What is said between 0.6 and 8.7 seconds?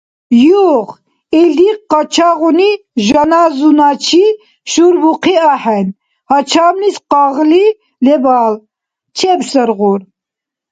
Юх, илди къачагъуни жаназуначи шурбухъи ахӀен, гьачамлис къагъли лебал.